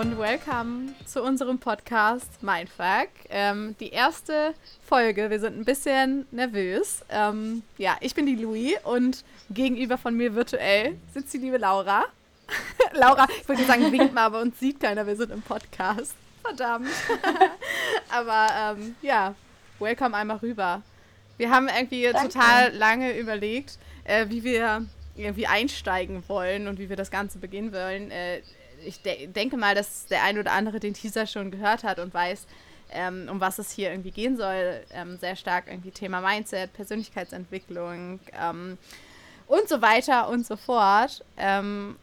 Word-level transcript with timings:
und 0.00 0.18
welcome 0.18 0.94
zu 1.04 1.22
unserem 1.22 1.58
Podcast 1.58 2.42
Mindfuck. 2.42 3.10
Ähm, 3.28 3.76
die 3.80 3.90
erste 3.90 4.54
Folge, 4.86 5.28
wir 5.28 5.38
sind 5.38 5.58
ein 5.58 5.66
bisschen 5.66 6.26
nervös. 6.30 7.04
Ähm, 7.10 7.62
ja, 7.76 7.98
ich 8.00 8.14
bin 8.14 8.24
die 8.24 8.36
Louis 8.36 8.76
und 8.84 9.24
gegenüber 9.50 9.98
von 9.98 10.16
mir 10.16 10.34
virtuell 10.34 10.96
sitzt 11.12 11.34
die 11.34 11.38
liebe 11.38 11.58
Laura. 11.58 12.06
Laura, 12.94 13.26
ich 13.42 13.46
würde 13.46 13.62
sagen, 13.64 13.92
winkt 13.92 14.14
mal, 14.14 14.24
aber 14.24 14.40
uns 14.40 14.58
sieht 14.58 14.80
keiner, 14.80 15.06
wir 15.06 15.16
sind 15.16 15.32
im 15.32 15.42
Podcast. 15.42 16.14
Verdammt. 16.40 16.88
aber 18.10 18.46
ähm, 18.58 18.96
ja, 19.02 19.34
welcome 19.80 20.16
einmal 20.16 20.38
rüber. 20.38 20.80
Wir 21.36 21.50
haben 21.50 21.68
irgendwie 21.68 22.04
Danke. 22.04 22.32
total 22.32 22.74
lange 22.74 23.18
überlegt, 23.18 23.78
äh, 24.04 24.30
wie 24.30 24.44
wir 24.44 24.86
irgendwie 25.14 25.46
einsteigen 25.46 26.22
wollen 26.26 26.68
und 26.68 26.78
wie 26.78 26.88
wir 26.88 26.96
das 26.96 27.10
Ganze 27.10 27.38
beginnen 27.38 27.74
wollen. 27.74 28.10
Äh, 28.10 28.40
ich 28.84 29.02
de 29.02 29.26
denke 29.26 29.56
mal, 29.56 29.74
dass 29.74 30.06
der 30.06 30.22
ein 30.22 30.38
oder 30.38 30.52
andere 30.52 30.80
den 30.80 30.94
Teaser 30.94 31.26
schon 31.26 31.50
gehört 31.50 31.84
hat 31.84 31.98
und 31.98 32.12
weiß, 32.12 32.46
ähm, 32.92 33.28
um 33.30 33.40
was 33.40 33.58
es 33.58 33.70
hier 33.70 33.90
irgendwie 33.90 34.10
gehen 34.10 34.36
soll. 34.36 34.80
Ähm, 34.92 35.18
sehr 35.18 35.36
stark 35.36 35.66
irgendwie 35.68 35.90
Thema 35.90 36.20
Mindset, 36.20 36.72
Persönlichkeitsentwicklung 36.72 38.20
ähm, 38.40 38.78
und 39.46 39.68
so 39.68 39.82
weiter 39.82 40.28
und 40.28 40.46
so 40.46 40.56
fort. 40.56 41.24
Ähm, 41.36 41.96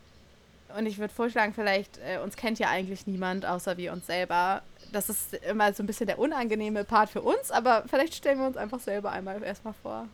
und 0.77 0.85
ich 0.85 0.97
würde 0.97 1.13
vorschlagen, 1.13 1.53
vielleicht, 1.53 1.97
äh, 1.99 2.19
uns 2.19 2.35
kennt 2.35 2.59
ja 2.59 2.69
eigentlich 2.69 3.07
niemand 3.07 3.45
außer 3.45 3.77
wir 3.77 3.93
uns 3.93 4.05
selber. 4.05 4.61
Das 4.91 5.09
ist 5.09 5.33
immer 5.33 5.71
so 5.73 5.83
ein 5.83 5.87
bisschen 5.87 6.07
der 6.07 6.19
unangenehme 6.19 6.83
Part 6.83 7.09
für 7.09 7.21
uns, 7.21 7.51
aber 7.51 7.83
vielleicht 7.87 8.15
stellen 8.15 8.39
wir 8.39 8.47
uns 8.47 8.57
einfach 8.57 8.79
selber 8.79 9.11
einmal 9.11 9.41
erstmal 9.43 9.73
vor. 9.81 10.07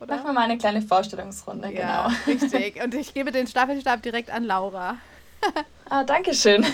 Oder? 0.00 0.16
Machen 0.16 0.26
wir 0.26 0.32
mal 0.32 0.44
eine 0.44 0.58
kleine 0.58 0.82
Vorstellungsrunde, 0.82 1.72
ja, 1.72 2.08
genau. 2.08 2.16
Richtig. 2.26 2.82
Und 2.82 2.94
ich 2.94 3.14
gebe 3.14 3.30
den 3.30 3.46
Staffelstab 3.46 4.02
direkt 4.02 4.30
an 4.30 4.44
Laura. 4.44 4.96
ah, 5.92 6.04
danke 6.04 6.34
schön. 6.34 6.64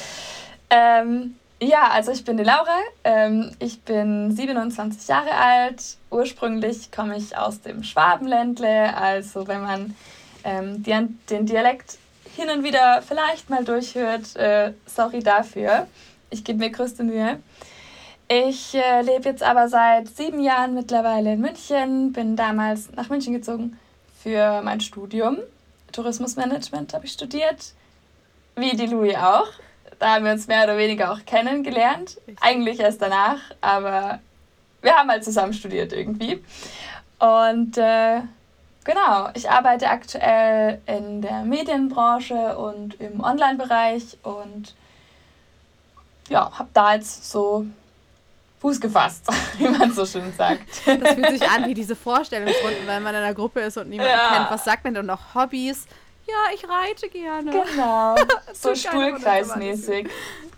ähm, 0.70 1.36
ja, 1.62 1.88
also 1.90 2.10
ich 2.10 2.24
bin 2.24 2.36
die 2.36 2.42
Laura. 2.42 2.80
Ähm, 3.04 3.52
ich 3.60 3.80
bin 3.82 4.34
27 4.34 5.06
Jahre 5.06 5.32
alt. 5.32 5.96
Ursprünglich 6.10 6.90
komme 6.90 7.16
ich 7.16 7.36
aus 7.36 7.60
dem 7.60 7.84
Schwabenländle. 7.84 8.96
Also 8.96 9.46
wenn 9.46 9.60
man 9.60 9.96
ähm, 10.42 10.82
den, 10.82 11.20
den 11.30 11.46
Dialekt 11.46 11.98
hin 12.34 12.50
und 12.50 12.64
wieder 12.64 13.02
vielleicht 13.02 13.50
mal 13.50 13.64
durchhört, 13.64 14.34
äh, 14.36 14.72
sorry 14.86 15.20
dafür. 15.20 15.86
Ich 16.30 16.42
gebe 16.42 16.58
mir 16.58 16.70
größte 16.70 17.04
Mühe. 17.04 17.38
Ich 18.26 18.74
äh, 18.74 19.02
lebe 19.02 19.28
jetzt 19.28 19.42
aber 19.42 19.68
seit 19.68 20.08
sieben 20.08 20.40
Jahren 20.40 20.74
mittlerweile 20.74 21.34
in 21.34 21.40
München, 21.40 22.12
bin 22.12 22.36
damals 22.36 22.90
nach 22.92 23.08
München 23.08 23.32
gezogen 23.32 23.78
für 24.22 24.62
mein 24.62 24.80
Studium. 24.80 25.38
Tourismusmanagement 25.92 26.94
habe 26.94 27.06
ich 27.06 27.12
studiert, 27.12 27.74
wie 28.60 28.76
die 28.76 28.86
Louis 28.86 29.16
auch. 29.16 29.48
Da 29.98 30.14
haben 30.14 30.24
wir 30.24 30.32
uns 30.32 30.46
mehr 30.46 30.64
oder 30.64 30.78
weniger 30.78 31.12
auch 31.12 31.24
kennengelernt. 31.26 32.18
Eigentlich 32.40 32.80
erst 32.80 33.02
danach, 33.02 33.38
aber 33.60 34.20
wir 34.82 34.94
haben 34.94 35.10
halt 35.10 35.24
zusammen 35.24 35.52
studiert 35.52 35.92
irgendwie. 35.92 36.42
Und 37.18 37.76
äh, 37.76 38.20
genau, 38.84 39.28
ich 39.34 39.50
arbeite 39.50 39.88
aktuell 39.88 40.80
in 40.86 41.20
der 41.20 41.42
Medienbranche 41.42 42.56
und 42.56 42.98
im 43.00 43.22
Online-Bereich 43.22 44.16
und 44.22 44.74
ja, 46.30 46.50
habe 46.58 46.70
da 46.72 46.94
jetzt 46.94 47.30
so 47.30 47.66
Fuß 48.60 48.80
gefasst, 48.80 49.26
wie 49.58 49.68
man 49.68 49.92
so 49.92 50.04
schön 50.04 50.32
sagt. 50.36 50.62
Das 50.86 51.14
fühlt 51.14 51.30
sich 51.30 51.48
an 51.48 51.66
wie 51.66 51.74
diese 51.74 51.96
Vorstellungsrunden, 51.96 52.86
wenn 52.86 53.02
man 53.02 53.14
in 53.14 53.22
einer 53.22 53.34
Gruppe 53.34 53.60
ist 53.60 53.76
und 53.78 53.88
niemand 53.88 54.10
ja. 54.10 54.34
kennt. 54.34 54.50
Was 54.50 54.64
sagt 54.64 54.84
man 54.84 54.94
denn 54.94 55.06
noch? 55.06 55.34
Hobbys? 55.34 55.86
Ja, 56.26 56.54
ich 56.54 56.68
reite 56.68 57.08
gerne. 57.08 57.50
Genau, 57.50 58.16
so 58.52 58.74
Stuhlkreismäßig. 58.74 60.08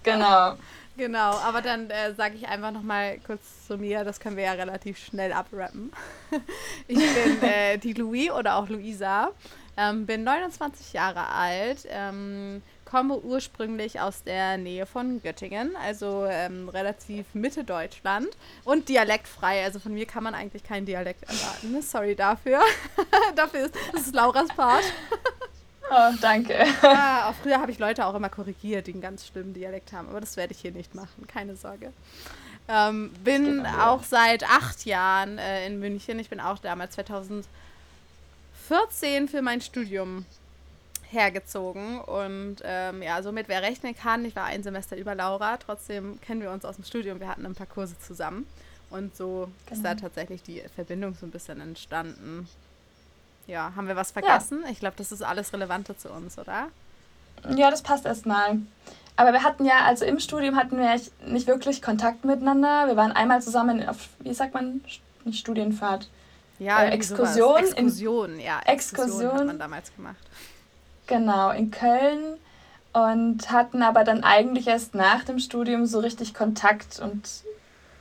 Genau. 0.03 0.54
Genau, 0.97 1.31
aber 1.38 1.62
dann 1.62 1.88
äh, 1.88 2.14
sage 2.14 2.34
ich 2.36 2.47
einfach 2.47 2.70
nochmal 2.70 3.19
kurz 3.26 3.66
zu 3.66 3.78
mir, 3.78 4.04
das 4.04 4.20
können 4.20 4.36
wir 4.36 4.44
ja 4.44 4.53
relativ 4.53 4.98
schnell 4.98 5.32
abrappen. 5.32 5.91
ich 6.86 6.98
bin 6.98 7.42
äh, 7.42 7.78
die 7.78 7.94
Louis 7.94 8.31
oder 8.31 8.56
auch 8.56 8.69
Luisa, 8.69 9.31
ähm, 9.78 10.04
bin 10.04 10.22
29 10.22 10.92
Jahre 10.92 11.31
alt, 11.31 11.86
ähm, 11.88 12.60
komme 12.84 13.16
ursprünglich 13.16 14.00
aus 14.00 14.22
der 14.22 14.59
Nähe 14.59 14.84
von 14.84 15.22
Göttingen, 15.22 15.75
also 15.76 16.26
ähm, 16.28 16.69
relativ 16.69 17.25
Mitte 17.32 17.65
Deutschland 17.65 18.28
und 18.65 18.91
dialektfrei. 18.91 19.65
Also 19.65 19.78
von 19.78 19.94
mir 19.94 20.04
kann 20.04 20.22
man 20.22 20.34
eigentlich 20.34 20.62
keinen 20.62 20.84
Dialekt 20.84 21.22
erwarten. 21.22 21.81
Sorry 21.81 22.15
dafür. 22.15 22.60
dafür 23.34 23.65
ist 23.65 23.75
das 23.94 24.03
ist 24.03 24.15
Lauras 24.15 24.48
Part. 24.48 24.84
Oh, 25.92 26.12
danke. 26.20 26.54
Ja, 26.82 27.28
auch 27.28 27.34
früher 27.34 27.60
habe 27.60 27.70
ich 27.70 27.78
Leute 27.78 28.06
auch 28.06 28.14
immer 28.14 28.28
korrigiert, 28.28 28.86
die 28.86 28.92
einen 28.92 29.00
ganz 29.00 29.26
schlimmen 29.26 29.54
Dialekt 29.54 29.92
haben, 29.92 30.08
aber 30.08 30.20
das 30.20 30.36
werde 30.36 30.53
ich 30.53 30.60
hier 30.60 30.72
nicht 30.72 30.94
machen, 30.94 31.26
keine 31.26 31.56
Sorge. 31.56 31.92
Ähm, 32.69 33.10
bin 33.25 33.66
auch 33.66 34.04
seit 34.04 34.44
acht 34.44 34.86
Jahren 34.86 35.38
äh, 35.38 35.66
in 35.66 35.80
München. 35.80 36.19
Ich 36.19 36.30
bin 36.30 36.41
auch 36.41 36.58
damals 36.58 36.94
2014 36.94 39.28
für 39.28 39.42
mein 39.42 39.60
Studium 39.60 40.25
hergezogen. 41.12 42.00
Und 42.00 42.56
ähm, 42.64 43.03
ja, 43.03 43.22
somit 43.22 43.48
wer 43.48 43.62
rechnen 43.62 43.97
kann, 43.97 44.24
ich 44.24 44.34
war 44.34 44.44
ein 44.44 44.62
Semester 44.62 44.97
über 44.97 45.14
Laura, 45.14 45.56
trotzdem 45.59 46.20
kennen 46.20 46.41
wir 46.41 46.50
uns 46.50 46.64
aus 46.64 46.76
dem 46.76 46.84
Studium, 46.84 47.20
wir 47.20 47.28
hatten 47.28 47.47
ein 47.47 47.54
paar 47.54 47.66
Kurse 47.66 47.98
zusammen. 47.98 48.47
Und 48.91 49.16
so 49.16 49.48
genau. 49.66 49.76
ist 49.76 49.84
da 49.84 49.91
genau. 49.91 50.03
tatsächlich 50.03 50.42
die 50.42 50.62
Verbindung 50.74 51.14
so 51.14 51.26
ein 51.26 51.30
bisschen 51.30 51.60
entstanden. 51.60 52.48
Ja, 53.47 53.72
haben 53.76 53.88
wir 53.88 53.97
was 53.97 54.12
vergessen? 54.12 54.60
Ja. 54.64 54.70
Ich 54.70 54.80
glaube, 54.80 54.94
das 54.97 55.12
ist 55.12 55.22
alles 55.22 55.53
Relevante 55.53 55.97
zu 55.97 56.10
uns, 56.10 56.38
oder? 56.38 56.69
Ja, 57.56 57.70
das 57.70 57.82
passt 57.82 58.06
erstmal. 58.06 58.58
Aber 59.16 59.32
wir 59.32 59.42
hatten 59.42 59.64
ja, 59.64 59.84
also 59.84 60.04
im 60.04 60.20
Studium 60.20 60.56
hatten 60.56 60.78
wir 60.78 61.00
nicht 61.26 61.47
wirklich 61.47 61.82
Kontakt 61.82 62.25
miteinander. 62.25 62.86
Wir 62.86 62.97
waren 62.97 63.12
einmal 63.12 63.42
zusammen 63.42 63.86
auf, 63.88 64.08
wie 64.20 64.32
sagt 64.32 64.54
man, 64.54 64.82
nicht 65.25 65.41
Studienfahrt. 65.41 66.08
Ja, 66.58 66.84
äh, 66.84 66.91
Exkursion. 66.91 67.58
Exkursion, 67.58 68.41
ja. 68.41 68.60
Exkursion, 68.64 69.06
Exkursion 69.08 69.38
hat 69.38 69.47
man 69.47 69.59
damals 69.59 69.94
gemacht. 69.94 70.16
Genau, 71.06 71.50
in 71.50 71.70
Köln 71.70 72.38
und 72.92 73.50
hatten 73.50 73.82
aber 73.82 74.04
dann 74.04 74.22
eigentlich 74.22 74.66
erst 74.69 74.94
nach 74.94 75.24
dem 75.24 75.38
Studium 75.38 75.86
so 75.86 75.98
richtig 75.98 76.34
Kontakt 76.34 77.00
und 77.00 77.28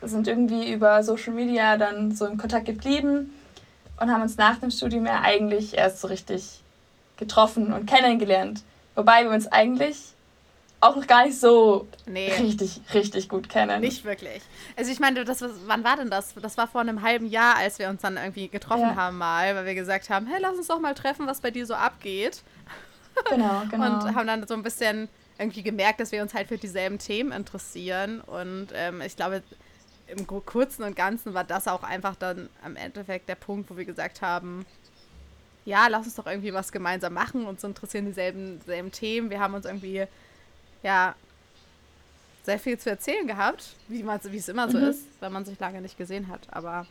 sind 0.02 0.28
irgendwie 0.28 0.72
über 0.72 1.04
Social 1.04 1.34
Media 1.34 1.78
dann 1.78 2.14
so 2.14 2.26
im 2.26 2.38
Kontakt 2.38 2.66
geblieben 2.66 3.34
und 4.02 4.12
haben 4.12 4.22
uns 4.22 4.38
nach 4.38 4.58
dem 4.58 4.72
Studium 4.72 5.06
ja 5.06 5.22
eigentlich 5.22 5.78
erst 5.78 6.02
so 6.02 6.08
richtig 6.08 6.62
getroffen 7.18 7.72
und 7.72 7.86
kennengelernt. 7.86 8.64
Wobei 8.96 9.24
wir 9.24 9.32
uns 9.32 9.48
eigentlich 9.48 9.98
auch 10.80 10.96
noch 10.96 11.06
gar 11.06 11.26
nicht 11.26 11.40
so 11.40 11.88
nee. 12.08 12.34
richtig, 12.34 12.82
richtig 12.96 13.30
gut 13.30 13.48
kennen. 13.48 13.80
Nicht 13.80 14.04
wirklich. 14.04 14.42
Also 14.76 14.92
ich 14.92 15.00
meine, 15.00 15.24
das, 15.24 15.46
wann 15.68 15.84
war 15.84 15.98
denn 15.98 16.10
das? 16.10 16.34
Das 16.42 16.58
war 16.58 16.68
vor 16.68 16.82
einem 16.82 17.04
halben 17.04 17.28
Jahr, 17.28 17.58
als 17.58 17.78
wir 17.78 17.90
uns 17.90 18.02
dann 18.02 18.18
irgendwie 18.18 18.48
getroffen 18.48 18.82
ja. 18.82 18.96
haben 18.96 19.20
mal, 19.20 19.56
weil 19.56 19.68
wir 19.68 19.76
gesagt 19.76 20.10
haben, 20.10 20.26
hey, 20.26 20.40
lass 20.42 20.58
uns 20.58 20.68
doch 20.68 20.80
mal 20.80 20.96
treffen, 20.96 21.28
was 21.28 21.40
bei 21.40 21.52
dir 21.52 21.68
so 21.68 21.76
abgeht. 21.76 22.42
Genau, 23.30 23.62
genau. 23.70 23.86
und 23.86 24.16
haben 24.16 24.26
dann 24.26 24.48
so 24.48 24.56
ein 24.56 24.64
bisschen 24.64 25.08
irgendwie 25.38 25.62
gemerkt, 25.62 26.00
dass 26.00 26.12
wir 26.12 26.24
uns 26.24 26.34
halt 26.34 26.48
für 26.48 26.58
dieselben 26.58 26.98
Themen 26.98 27.32
interessieren. 27.32 28.20
Und 28.22 28.70
ähm, 28.74 29.02
ich 29.02 29.16
glaube, 29.16 29.44
im 30.12 30.28
Kurzen 30.28 30.84
und 30.84 30.96
Ganzen 30.96 31.34
war 31.34 31.44
das 31.44 31.68
auch 31.68 31.84
einfach 31.84 32.16
dann 32.16 32.50
am 32.64 32.76
Endeffekt 32.76 33.30
der 33.30 33.36
Punkt, 33.36 33.70
wo 33.70 33.78
wir 33.78 33.86
gesagt 33.86 34.22
haben, 34.22 34.66
ja, 35.66 35.88
lass 35.88 36.06
uns 36.06 36.16
doch 36.16 36.28
irgendwie 36.28 36.54
was 36.54 36.72
gemeinsam 36.72 37.14
machen. 37.14 37.46
Uns 37.46 37.64
interessieren 37.64 38.06
dieselben, 38.06 38.60
dieselben 38.60 38.92
Themen. 38.92 39.30
Wir 39.30 39.40
haben 39.40 39.54
uns 39.54 39.66
irgendwie, 39.66 40.06
ja, 40.84 41.16
sehr 42.44 42.60
viel 42.60 42.78
zu 42.80 42.90
erzählen 42.90 43.28
gehabt, 43.28 43.76
wie, 43.88 44.02
es 44.36 44.50
immer 44.50 44.70
so 44.70 44.80
mhm. 44.80 44.86
ist, 44.86 45.06
wenn 45.20 45.32
man 45.32 45.46
sich 45.46 45.60
lange 45.60 45.82
nicht 45.82 45.98
gesehen 45.98 46.28
hat. 46.28 46.42
Aber 46.50 46.88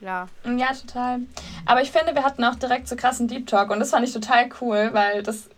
ja. 0.00 0.28
Ja, 0.44 0.72
total. 0.72 1.20
Aber 1.66 1.82
ich 1.82 1.90
finde, 1.90 2.14
wir 2.14 2.22
hatten 2.22 2.44
auch 2.44 2.54
direkt 2.54 2.86
so 2.88 2.94
krassen 2.94 3.26
Deep 3.26 3.46
Talk 3.46 3.70
und 3.70 3.80
das 3.80 3.90
fand 3.90 4.06
ich 4.06 4.12
total 4.12 4.48
cool, 4.60 4.90
weil 4.92 5.22
das 5.22 5.48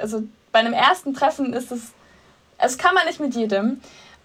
also 0.00 0.22
bei 0.52 0.60
einem 0.60 0.72
ersten 0.72 1.14
Treffen 1.14 1.52
ist 1.52 1.70
es, 1.70 1.92
es 2.58 2.78
kann 2.78 2.94
man 2.94 3.06
nicht 3.06 3.20
mit 3.20 3.34
jedem. 3.34 3.80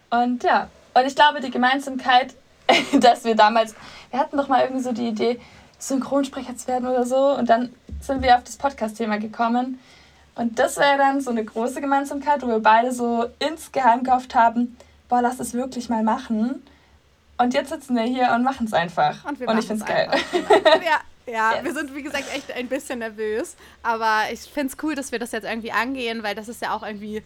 Und 0.10 0.44
ja, 0.44 0.70
und 0.96 1.06
ich 1.06 1.16
glaube, 1.16 1.42
die 1.42 1.52
Gemeinsamkeit, 1.52 2.34
dass 3.00 3.24
wir 3.24 3.36
damals, 3.36 3.76
wir 4.12 4.20
hatten 4.20 4.38
doch 4.38 4.48
mal 4.48 4.62
irgendwie 4.62 4.84
so 4.84 4.92
die 4.92 5.10
Idee, 5.10 5.40
Synchronsprecher 5.78 6.56
zu 6.56 6.68
werden 6.68 6.88
oder 6.88 7.06
so. 7.06 7.36
Und 7.38 7.50
dann 7.50 7.74
sind 8.00 8.22
wir 8.22 8.36
auf 8.36 8.44
das 8.44 8.58
Podcast-Thema 8.58 9.20
gekommen. 9.20 9.80
Und 10.36 10.58
das 10.58 10.78
wäre 10.78 10.98
dann 10.98 11.22
so 11.22 11.32
eine 11.32 11.44
große 11.44 11.82
Gemeinsamkeit, 11.82 12.42
wo 12.42 12.48
wir 12.48 12.60
beide 12.60 12.92
so 12.92 13.26
insgeheim 13.40 14.04
gehofft 14.04 14.36
haben, 14.36 14.78
boah, 15.08 15.22
lass 15.22 15.40
es 15.40 15.54
wirklich 15.54 15.90
mal 15.90 16.04
machen. 16.04 16.64
Und 17.38 17.54
jetzt 17.54 17.70
sitzen 17.70 17.96
wir 17.96 18.04
hier 18.04 18.32
und 18.34 18.44
machen 18.44 18.66
es 18.66 18.74
einfach. 18.74 19.26
Und, 19.26 19.40
und 19.42 19.58
ich 19.58 19.68
finde 19.68 19.84
es 19.84 19.86
geil. 19.86 20.10
ja, 20.84 21.00
ja, 21.28 21.56
yes. 21.56 21.64
wir 21.64 21.74
sind 21.74 21.94
wie 21.94 22.04
gesagt 22.04 22.26
echt 22.34 22.52
ein 22.54 22.68
bisschen 22.68 23.00
nervös. 23.00 23.56
Aber 23.84 24.24
ich 24.32 24.42
finde 24.42 24.74
es 24.74 24.84
cool, 24.84 24.96
dass 24.96 25.12
wir 25.12 25.20
das 25.20 25.32
jetzt 25.34 25.46
irgendwie 25.46 25.72
angehen, 25.72 26.24
weil 26.24 26.36
das 26.36 26.48
ist 26.48 26.62
ja 26.62 26.74
auch 26.74 26.84
irgendwie. 26.84 27.22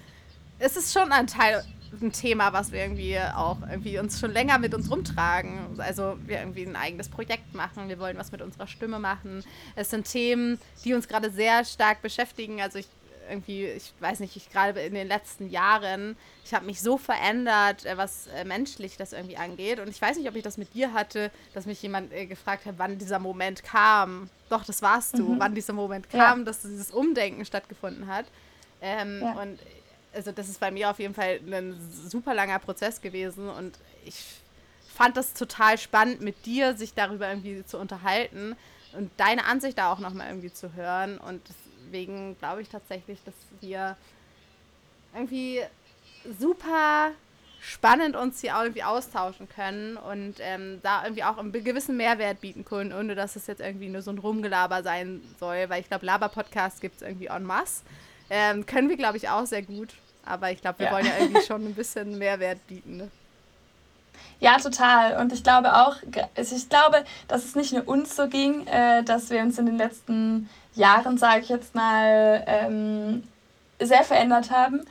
Es 0.57 0.75
ist 0.75 0.91
schon 0.91 1.11
ein 1.11 1.27
Teil, 1.27 1.63
ein 2.01 2.11
Thema, 2.11 2.53
was 2.53 2.71
wir 2.71 2.81
irgendwie 2.81 3.19
auch 3.19 3.57
irgendwie 3.61 3.99
uns 3.99 4.19
schon 4.19 4.31
länger 4.31 4.59
mit 4.59 4.73
uns 4.73 4.89
rumtragen. 4.89 5.79
Also 5.79 6.17
wir 6.25 6.39
irgendwie 6.39 6.63
ein 6.63 6.75
eigenes 6.75 7.09
Projekt 7.09 7.53
machen, 7.53 7.89
wir 7.89 7.99
wollen 7.99 8.17
was 8.17 8.31
mit 8.31 8.41
unserer 8.41 8.67
Stimme 8.67 8.99
machen. 8.99 9.43
Es 9.75 9.89
sind 9.89 10.09
Themen, 10.09 10.59
die 10.83 10.93
uns 10.93 11.07
gerade 11.07 11.29
sehr 11.31 11.65
stark 11.65 12.01
beschäftigen. 12.01 12.61
Also 12.61 12.79
ich 12.79 12.87
irgendwie, 13.29 13.65
ich 13.65 13.93
weiß 13.99 14.19
nicht, 14.19 14.35
ich 14.35 14.49
gerade 14.49 14.79
in 14.81 14.93
den 14.93 15.07
letzten 15.07 15.49
Jahren, 15.49 16.17
ich 16.43 16.53
habe 16.53 16.65
mich 16.65 16.81
so 16.81 16.97
verändert, 16.97 17.85
äh, 17.85 17.97
was 17.97 18.27
äh, 18.27 18.43
menschlich 18.43 18.97
das 18.97 19.13
irgendwie 19.13 19.37
angeht. 19.37 19.79
Und 19.79 19.87
ich 19.87 20.01
weiß 20.01 20.17
nicht, 20.17 20.27
ob 20.27 20.35
ich 20.35 20.43
das 20.43 20.57
mit 20.57 20.73
dir 20.73 20.93
hatte, 20.93 21.31
dass 21.53 21.65
mich 21.65 21.81
jemand 21.81 22.11
äh, 22.11 22.25
gefragt 22.25 22.65
hat, 22.65 22.75
wann 22.77 22.97
dieser 22.97 23.19
Moment 23.19 23.63
kam. 23.63 24.29
Doch, 24.49 24.65
das 24.65 24.81
warst 24.81 25.17
du, 25.17 25.29
mhm. 25.29 25.39
wann 25.39 25.55
dieser 25.55 25.73
Moment 25.73 26.09
kam, 26.09 26.39
ja. 26.39 26.45
dass 26.45 26.61
dieses 26.61 26.91
Umdenken 26.91 27.45
stattgefunden 27.45 28.07
hat. 28.07 28.25
Ähm, 28.81 29.19
ja. 29.21 29.33
Und 29.33 29.59
also 30.13 30.31
das 30.31 30.49
ist 30.49 30.59
bei 30.59 30.71
mir 30.71 30.89
auf 30.89 30.99
jeden 30.99 31.13
Fall 31.13 31.39
ein 31.45 31.79
super 32.07 32.33
langer 32.33 32.59
Prozess 32.59 33.01
gewesen 33.01 33.49
und 33.49 33.77
ich 34.05 34.15
fand 34.99 35.15
das 35.15 35.33
total 35.33 35.77
spannend, 35.77 36.21
mit 36.21 36.45
dir 36.45 36.75
sich 36.75 36.93
darüber 36.93 37.29
irgendwie 37.29 37.65
zu 37.65 37.77
unterhalten 37.77 38.55
und 38.93 39.11
deine 39.17 39.45
Ansicht 39.45 39.77
da 39.77 39.93
auch 39.93 39.99
nochmal 39.99 40.27
irgendwie 40.27 40.51
zu 40.51 40.73
hören. 40.73 41.17
Und 41.17 41.41
deswegen 41.47 42.37
glaube 42.39 42.61
ich 42.61 42.69
tatsächlich, 42.69 43.19
dass 43.23 43.33
wir 43.61 43.95
irgendwie 45.13 45.61
super 46.39 47.11
spannend 47.61 48.15
uns 48.15 48.41
hier 48.41 48.57
auch 48.57 48.63
irgendwie 48.63 48.83
austauschen 48.83 49.47
können 49.49 49.97
und 49.97 50.35
ähm, 50.39 50.79
da 50.81 51.03
irgendwie 51.03 51.23
auch 51.23 51.37
einen 51.37 51.51
gewissen 51.51 51.97
Mehrwert 51.97 52.41
bieten 52.41 52.63
können, 52.63 52.93
ohne 52.93 53.15
dass 53.15 53.35
es 53.35 53.47
jetzt 53.47 53.59
irgendwie 53.61 53.89
nur 53.89 54.01
so 54.01 54.11
ein 54.11 54.17
Rumgelaber 54.17 54.81
sein 54.83 55.21
soll, 55.39 55.69
weil 55.69 55.81
ich 55.81 55.87
glaube, 55.87 56.05
Laber-Podcast 56.05 56.79
gibt 56.81 56.97
es 56.97 57.01
irgendwie 57.01 57.27
en 57.27 57.43
masse. 57.43 57.83
Ähm, 58.29 58.65
können 58.65 58.89
wir, 58.89 58.97
glaube 58.97 59.17
ich, 59.17 59.29
auch 59.29 59.45
sehr 59.45 59.61
gut. 59.61 59.89
Aber 60.25 60.51
ich 60.51 60.61
glaube, 60.61 60.79
wir 60.79 60.87
ja. 60.87 60.91
wollen 60.91 61.05
ja 61.05 61.13
irgendwie 61.19 61.41
schon 61.41 61.65
ein 61.65 61.73
bisschen 61.73 62.17
Mehrwert 62.17 62.65
bieten. 62.67 62.97
Ne? 62.97 63.11
Ja, 64.39 64.57
total. 64.57 65.19
Und 65.19 65.33
ich 65.33 65.43
glaube 65.43 65.73
auch, 65.75 65.97
also 66.35 66.55
ich 66.55 66.69
glaube, 66.69 67.03
dass 67.27 67.43
es 67.43 67.55
nicht 67.55 67.73
nur 67.73 67.87
uns 67.87 68.15
so 68.15 68.27
ging, 68.27 68.65
äh, 68.67 69.03
dass 69.03 69.29
wir 69.29 69.41
uns 69.41 69.57
in 69.57 69.65
den 69.65 69.77
letzten 69.77 70.49
Jahren, 70.75 71.17
sage 71.17 71.41
ich 71.41 71.49
jetzt 71.49 71.75
mal, 71.75 72.43
ähm, 72.47 73.23
sehr 73.79 74.03
verändert 74.03 74.51
haben. 74.51 74.81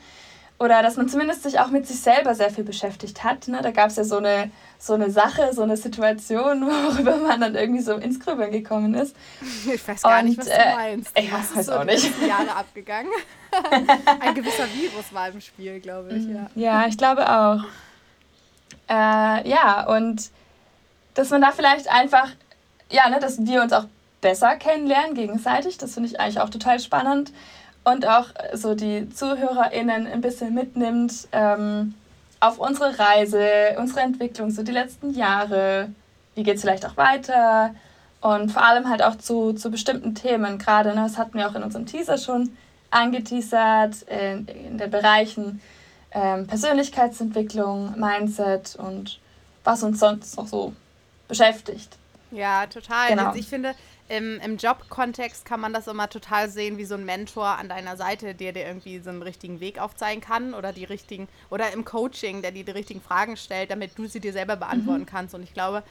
Oder 0.60 0.82
dass 0.82 0.96
man 0.96 1.08
zumindest 1.08 1.44
sich 1.44 1.60
auch 1.60 1.68
mit 1.68 1.86
sich 1.86 2.00
selber 2.00 2.34
sehr 2.34 2.50
viel 2.50 2.64
beschäftigt 2.64 3.22
hat. 3.22 3.46
Ne? 3.46 3.60
Da 3.62 3.70
gab 3.70 3.90
es 3.90 3.96
ja 3.96 4.02
so 4.02 4.16
eine, 4.16 4.50
so 4.78 4.94
eine 4.94 5.08
Sache, 5.08 5.54
so 5.54 5.62
eine 5.62 5.76
Situation, 5.76 6.62
worüber 6.66 7.16
man 7.16 7.40
dann 7.40 7.54
irgendwie 7.54 7.82
so 7.82 7.94
ins 7.94 8.18
Grübeln 8.18 8.50
gekommen 8.50 8.94
ist. 8.94 9.14
Ich 9.72 9.86
weiß 9.86 10.02
gar 10.02 10.18
Und, 10.18 10.24
nicht, 10.24 10.38
was 10.38 10.46
du 10.46 10.52
äh, 10.52 10.74
meinst. 10.74 11.18
Ich 11.18 11.32
was 11.32 11.56
weiß 11.56 11.66
so 11.66 11.72
auch 11.74 11.84
nicht. 11.84 12.10
Jahre 12.26 12.50
abgegangen? 12.56 13.12
Ein 14.20 14.34
gewisser 14.34 14.64
Virus 14.74 15.12
war 15.12 15.28
im 15.28 15.40
Spiel, 15.40 15.78
glaube 15.80 16.14
ich. 16.14 16.24
Ja, 16.26 16.50
ja 16.54 16.86
ich 16.88 16.98
glaube 16.98 17.28
auch. 17.30 17.64
Äh, 18.88 19.48
ja, 19.48 19.86
und 19.86 20.30
dass 21.14 21.30
man 21.30 21.40
da 21.40 21.52
vielleicht 21.52 21.88
einfach, 21.88 22.30
ja, 22.90 23.08
ne, 23.10 23.20
dass 23.20 23.44
wir 23.44 23.62
uns 23.62 23.72
auch 23.72 23.84
besser 24.20 24.56
kennenlernen 24.56 25.14
gegenseitig, 25.14 25.78
das 25.78 25.94
finde 25.94 26.08
ich 26.08 26.18
eigentlich 26.18 26.40
auch 26.40 26.50
total 26.50 26.80
spannend. 26.80 27.32
Und 27.90 28.06
auch 28.06 28.26
so 28.52 28.74
die 28.74 29.08
ZuhörerInnen 29.08 30.06
ein 30.06 30.20
bisschen 30.20 30.52
mitnimmt 30.52 31.26
ähm, 31.32 31.94
auf 32.38 32.58
unsere 32.58 32.98
Reise, 32.98 33.48
unsere 33.78 34.00
Entwicklung, 34.00 34.50
so 34.50 34.62
die 34.62 34.72
letzten 34.72 35.14
Jahre. 35.14 35.88
Wie 36.34 36.42
geht 36.42 36.56
es 36.56 36.60
vielleicht 36.60 36.84
auch 36.84 36.98
weiter? 36.98 37.74
Und 38.20 38.52
vor 38.52 38.62
allem 38.62 38.90
halt 38.90 39.02
auch 39.02 39.16
zu, 39.16 39.54
zu 39.54 39.70
bestimmten 39.70 40.14
Themen. 40.14 40.58
Gerade, 40.58 40.90
ne, 40.90 40.96
das 40.96 41.16
hatten 41.16 41.38
wir 41.38 41.48
auch 41.48 41.54
in 41.54 41.62
unserem 41.62 41.86
Teaser 41.86 42.18
schon 42.18 42.50
angeteasert, 42.90 44.02
in, 44.02 44.46
in 44.48 44.76
den 44.76 44.90
Bereichen 44.90 45.62
ähm, 46.10 46.46
Persönlichkeitsentwicklung, 46.46 47.98
Mindset 47.98 48.76
und 48.76 49.18
was 49.64 49.82
uns 49.82 50.00
sonst 50.00 50.36
noch 50.36 50.46
so 50.46 50.74
beschäftigt. 51.26 51.97
Ja, 52.30 52.66
total. 52.66 53.10
Genau. 53.10 53.34
Ich 53.34 53.46
finde, 53.48 53.74
im, 54.08 54.40
im 54.40 54.56
Job-Kontext 54.56 55.44
kann 55.44 55.60
man 55.60 55.72
das 55.72 55.86
immer 55.86 56.08
total 56.08 56.48
sehen, 56.48 56.78
wie 56.78 56.84
so 56.84 56.94
ein 56.94 57.04
Mentor 57.04 57.46
an 57.46 57.68
deiner 57.68 57.96
Seite, 57.96 58.34
der 58.34 58.52
dir 58.52 58.66
irgendwie 58.66 58.98
so 59.00 59.10
einen 59.10 59.22
richtigen 59.22 59.60
Weg 59.60 59.78
aufzeigen 59.80 60.22
kann 60.22 60.54
oder 60.54 60.72
die 60.72 60.84
richtigen, 60.84 61.28
oder 61.50 61.72
im 61.72 61.84
Coaching, 61.84 62.42
der 62.42 62.52
dir 62.52 62.64
die 62.64 62.72
richtigen 62.72 63.00
Fragen 63.00 63.36
stellt, 63.36 63.70
damit 63.70 63.98
du 63.98 64.06
sie 64.06 64.20
dir 64.20 64.32
selber 64.32 64.56
beantworten 64.56 65.02
mhm. 65.02 65.06
kannst. 65.06 65.34
Und 65.34 65.42
ich 65.42 65.52
glaube, 65.52 65.82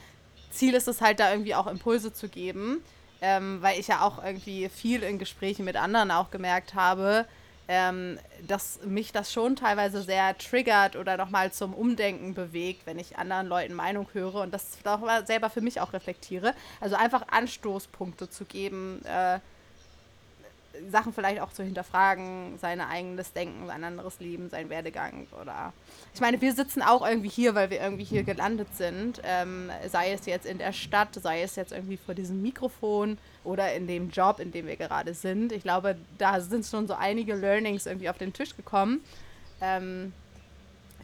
Ziel 0.50 0.74
ist 0.74 0.88
es 0.88 1.01
halt 1.01 1.19
da 1.19 1.31
irgendwie 1.31 1.56
auch 1.56 1.68
Impulse 1.68 2.13
zu 2.13 2.28
geben, 2.30 2.81
ähm, 3.22 3.62
weil 3.62 3.80
ich 3.80 3.88
ja 3.88 4.01
auch 4.01 4.24
irgendwie 4.24 4.69
viel 4.69 5.04
in 5.04 5.19
Gesprächen 5.19 5.66
mit 5.66 5.75
anderen 5.75 6.12
auch 6.12 6.31
gemerkt 6.31 6.74
habe, 6.74 7.25
ähm, 7.68 8.19
dass 8.48 8.80
mich 8.86 9.12
das 9.12 9.31
schon 9.31 9.56
teilweise 9.56 10.02
sehr 10.02 10.38
triggert 10.38 10.96
oder 10.96 11.18
nochmal 11.18 11.52
zum 11.52 11.74
Umdenken 11.74 12.34
bewegt, 12.34 12.86
wenn 12.86 13.00
ich 13.00 13.18
anderen 13.18 13.48
Leuten 13.48 13.74
Meinung 13.74 14.08
höre 14.14 14.36
und 14.36 14.54
das 14.54 14.78
selber 15.25 15.50
für 15.50 15.62
mich 15.62 15.81
auch 15.81 15.94
reflektiere. 15.94 16.54
Also 16.80 16.96
einfach 16.96 17.28
Anstoßpunkte 17.30 18.30
zu 18.30 18.46
geben, 18.46 19.02
äh, 19.06 19.40
Sachen 20.89 21.13
vielleicht 21.13 21.41
auch 21.41 21.51
zu 21.51 21.63
hinterfragen, 21.63 22.57
sein 22.59 22.81
eigenes 22.81 23.33
Denken, 23.33 23.68
sein 23.68 23.83
anderes 23.83 24.19
Leben, 24.19 24.50
sein 24.50 24.69
Werdegang 24.69 25.27
oder. 25.41 25.74
Ich 26.13 26.21
meine, 26.21 26.39
wir 26.41 26.53
sitzen 26.53 26.81
auch 26.81 27.06
irgendwie 27.07 27.29
hier, 27.29 27.56
weil 27.56 27.69
wir 27.69 27.81
irgendwie 27.81 28.03
hier 28.03 28.24
gelandet 28.24 28.68
sind. 28.75 29.21
Ähm, 29.24 29.69
sei 29.89 30.12
es 30.12 30.25
jetzt 30.25 30.45
in 30.45 30.57
der 30.57 30.74
Stadt, 30.74 31.13
sei 31.15 31.41
es 31.41 31.56
jetzt 31.56 31.71
irgendwie 31.71 31.97
vor 31.97 32.15
diesem 32.15 32.41
Mikrofon 32.41 33.18
oder 33.44 33.74
in 33.74 33.88
dem 33.88 34.09
Job, 34.09 34.39
in 34.39 34.51
dem 34.51 34.65
wir 34.68 34.75
gerade 34.75 35.13
sind. 35.13 35.51
Ich 35.51 35.63
glaube, 35.63 35.97
da 36.18 36.39
sind 36.39 36.65
schon 36.65 36.88
so 36.88 36.94
einige 36.94 37.35
Learnings 37.35 37.85
irgendwie 37.85 38.09
auf 38.09 38.18
den 38.18 38.33
Tisch 38.33 38.56
gekommen, 38.56 39.01
ähm, 39.62 40.13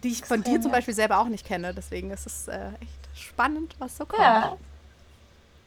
die 0.04 0.10
ich 0.10 0.26
von 0.26 0.44
dir 0.44 0.60
zum 0.62 0.72
Beispiel 0.72 0.94
selber 0.94 1.20
auch 1.20 1.28
nicht 1.28 1.46
kenne. 1.46 1.74
Deswegen 1.74 2.12
ist 2.12 2.26
es 2.26 2.48
äh, 2.48 2.70
echt 2.82 3.10
spannend, 3.16 3.76
was 3.80 3.98
so 3.98 4.06
kommt. 4.06 4.22
Ja. 4.22 4.58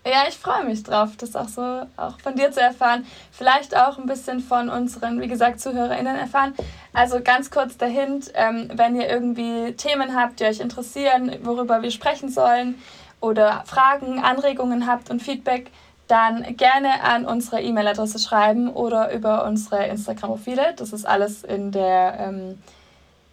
Ja, 0.06 0.23
ich 0.29 0.37
freue 0.37 0.64
mich 0.64 0.85
drauf, 0.85 1.17
das 1.19 1.35
auch 1.35 1.49
so 1.49 1.82
auch 1.97 2.20
von 2.20 2.37
dir 2.37 2.53
zu 2.53 2.61
erfahren. 2.61 3.05
Vielleicht 3.32 3.76
auch 3.76 3.99
ein 3.99 4.06
bisschen 4.06 4.38
von 4.38 4.69
unseren, 4.69 5.20
wie 5.20 5.26
gesagt, 5.26 5.61
ZuhörerInnen 5.61 6.14
erfahren. 6.14 6.55
Also 6.93 7.20
ganz 7.20 7.50
kurz 7.50 7.76
der 7.76 7.88
Hint, 7.88 8.31
ähm, 8.35 8.70
wenn 8.73 8.94
ihr 8.94 9.08
irgendwie 9.08 9.73
Themen 9.73 10.14
habt, 10.14 10.38
die 10.38 10.44
euch 10.44 10.61
interessieren, 10.61 11.37
worüber 11.43 11.82
wir 11.82 11.91
sprechen 11.91 12.29
sollen 12.29 12.81
oder 13.20 13.64
Fragen, 13.67 14.20
Anregungen 14.20 14.87
habt 14.87 15.11
und 15.11 15.25
Feedback, 15.25 15.73
dann 16.06 16.56
gerne 16.56 17.02
an 17.02 17.26
unsere 17.26 17.61
E-Mail-Adresse 17.61 18.20
schreiben 18.20 18.73
oder 18.73 19.12
über 19.12 19.44
unsere 19.44 19.88
Instagram-Profile. 19.88 20.75
Das 20.76 20.93
ist 20.93 21.05
alles 21.05 21.43
in 21.43 21.73
der 21.73 22.17
ähm, 22.20 22.62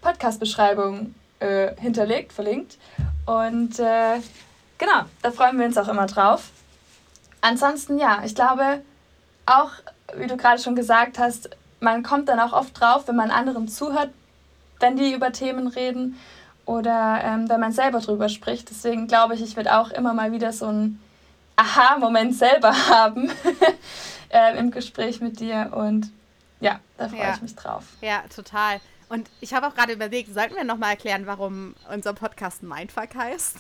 Podcast-Beschreibung 0.02 1.14
äh, 1.40 1.76
hinterlegt, 1.80 2.34
verlinkt. 2.34 2.80
Und 3.28 3.78
äh, 3.78 4.18
genau, 4.80 5.04
da 5.22 5.30
freuen 5.30 5.60
wir 5.60 5.68
uns 5.68 5.78
auch 5.78 5.88
immer 5.88 6.08
drauf. 6.08 6.50
Ansonsten 7.44 8.00
ja, 8.00 8.22
ich 8.24 8.36
glaube 8.36 8.82
auch, 9.46 9.72
wie 10.16 10.28
du 10.28 10.38
gerade 10.38 10.62
schon 10.62 10.78
gesagt 10.78 11.20
hast, 11.20 11.50
man 11.82 12.02
kommt 12.02 12.30
dann 12.30 12.40
auch 12.40 12.54
oft 12.54 12.80
drauf, 12.80 13.06
wenn 13.10 13.18
man 13.18 13.32
anderen 13.32 13.68
zuhört, 13.68 14.12
wenn 14.80 14.96
die 14.96 15.12
über 15.12 15.34
Themen 15.34 15.68
reden 15.68 16.18
oder 16.66 17.20
ähm, 17.22 17.50
wenn 17.50 17.60
man 17.60 17.74
selber 17.74 18.00
drüber 18.00 18.30
spricht. 18.30 18.70
Deswegen 18.70 19.08
glaube 19.08 19.34
ich, 19.34 19.42
ich 19.42 19.58
werde 19.58 19.78
auch 19.78 19.92
immer 19.92 20.14
mal 20.14 20.32
wieder 20.32 20.54
so 20.54 20.68
einen 20.68 21.04
Aha-Moment 21.58 22.34
selber 22.34 22.74
haben 22.90 23.30
äh, 24.30 24.58
im 24.58 24.72
Gespräch 24.72 25.20
mit 25.20 25.42
dir 25.42 25.74
und 25.76 26.10
ja, 26.62 26.80
da 26.98 27.10
freue 27.10 27.20
ja. 27.20 27.34
ich 27.34 27.42
mich 27.42 27.56
drauf. 27.58 27.84
Ja, 28.00 28.24
total. 28.34 28.80
Und 29.10 29.30
ich 29.42 29.54
habe 29.54 29.68
auch 29.68 29.76
gerade 29.76 29.92
überlegt, 29.92 30.34
sollten 30.34 30.56
wir 30.56 30.64
nochmal 30.64 30.92
erklären, 30.92 31.28
warum 31.28 31.76
unser 31.94 32.14
Podcast 32.14 32.64
Mindfuck 32.64 33.16
heißt? 33.16 33.58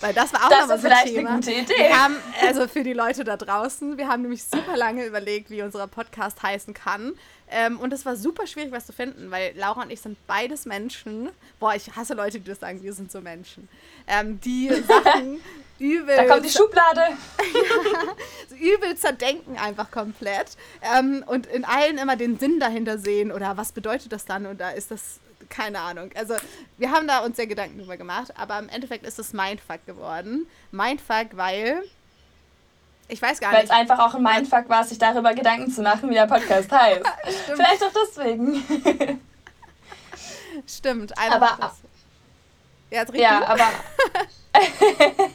Weil 0.00 0.14
das 0.14 0.32
war 0.32 0.44
auch 0.44 0.48
das 0.48 0.68
noch 0.68 0.78
so 0.78 0.88
ein 0.88 1.06
Thema. 1.06 1.30
Eine 1.30 1.40
gute 1.40 1.52
Idee. 1.52 1.74
Wir 1.78 2.02
haben, 2.02 2.16
also 2.42 2.68
für 2.68 2.82
die 2.82 2.92
Leute 2.92 3.24
da 3.24 3.36
draußen, 3.36 3.98
wir 3.98 4.08
haben 4.08 4.22
nämlich 4.22 4.44
super 4.44 4.76
lange 4.76 5.04
überlegt, 5.04 5.50
wie 5.50 5.62
unser 5.62 5.86
Podcast 5.86 6.42
heißen 6.42 6.74
kann. 6.74 7.14
Ähm, 7.50 7.80
und 7.80 7.92
es 7.92 8.06
war 8.06 8.16
super 8.16 8.46
schwierig, 8.46 8.70
was 8.70 8.86
zu 8.86 8.92
finden, 8.92 9.30
weil 9.30 9.52
Laura 9.56 9.82
und 9.82 9.90
ich 9.90 10.00
sind 10.00 10.16
beides 10.26 10.66
Menschen. 10.66 11.30
Boah, 11.58 11.74
ich 11.74 11.94
hasse 11.96 12.14
Leute, 12.14 12.38
die 12.38 12.48
das 12.48 12.60
sagen, 12.60 12.82
wir 12.82 12.92
sind 12.92 13.10
so 13.10 13.20
Menschen. 13.20 13.68
Ähm, 14.06 14.40
die 14.40 14.68
Sachen 14.88 15.40
übel. 15.80 16.14
Da 16.14 16.24
kommt 16.24 16.44
die 16.44 16.50
Schublade. 16.50 17.00
ja, 17.54 18.14
so 18.48 18.54
übel 18.54 18.96
zerdenken 18.96 19.58
einfach 19.58 19.90
komplett. 19.90 20.56
Ähm, 20.96 21.24
und 21.26 21.46
in 21.46 21.64
allen 21.64 21.98
immer 21.98 22.16
den 22.16 22.38
Sinn 22.38 22.60
dahinter 22.60 22.98
sehen 22.98 23.32
oder 23.32 23.56
was 23.56 23.72
bedeutet 23.72 24.12
das 24.12 24.24
dann? 24.24 24.46
Und 24.46 24.60
da 24.60 24.70
ist 24.70 24.92
das 24.92 25.18
keine 25.50 25.80
Ahnung. 25.80 26.10
Also 26.14 26.34
wir 26.78 26.90
haben 26.90 27.06
da 27.06 27.18
uns 27.18 27.36
sehr 27.36 27.46
Gedanken 27.46 27.78
drüber 27.78 27.96
gemacht, 27.96 28.32
aber 28.36 28.58
im 28.58 28.68
Endeffekt 28.68 29.04
ist 29.04 29.18
es 29.18 29.32
Mindfuck 29.32 29.84
geworden. 29.84 30.46
Mindfuck, 30.70 31.28
weil 31.32 31.82
ich 33.08 33.20
weiß 33.20 33.40
gar 33.40 33.52
Weil's 33.52 33.62
nicht. 33.62 33.72
Weil 33.72 33.84
es 33.84 33.90
einfach 33.90 34.06
auch 34.06 34.14
ein 34.14 34.22
Mindfuck 34.22 34.68
war, 34.68 34.84
sich 34.84 34.98
darüber 34.98 35.34
Gedanken 35.34 35.70
zu 35.70 35.82
machen, 35.82 36.08
wie 36.08 36.14
der 36.14 36.26
Podcast 36.26 36.70
heißt. 36.70 37.02
Vielleicht 37.46 37.82
auch 37.82 37.92
deswegen. 38.06 38.64
Stimmt. 40.66 41.12
Aber 41.18 41.58
das. 41.60 41.80
Ja, 42.90 43.04
ja 43.14 43.46
aber 43.46 43.68